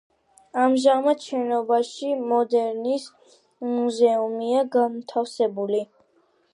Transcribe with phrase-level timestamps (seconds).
[0.61, 3.07] ამჟამად შენობაში მოდერნის
[3.75, 5.89] მუზეუმია განთავსებული.